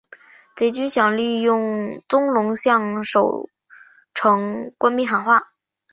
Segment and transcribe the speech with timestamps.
[0.55, 3.49] 贼军想利用宗龙向守
[4.15, 5.51] 城官兵喊话。